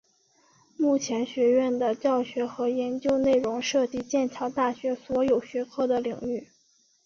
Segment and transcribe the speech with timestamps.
[0.77, 6.47] 目前学院的教学和研究内容涉及剑桥大学所有学科的领域。